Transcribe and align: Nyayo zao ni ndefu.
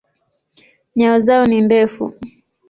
Nyayo 0.95 1.17
zao 1.25 1.43
ni 1.45 1.61
ndefu. 1.65 2.03